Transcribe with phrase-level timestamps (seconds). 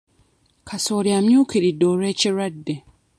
[0.67, 2.75] Kasooli amyukiridde olw'ekirwadde.